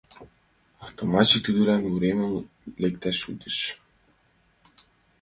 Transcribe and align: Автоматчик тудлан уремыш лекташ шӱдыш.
Автоматчик 0.85 1.41
тудлан 1.45 1.81
уремыш 1.93 2.33
лекташ 2.81 3.15
шӱдыш. 3.21 3.57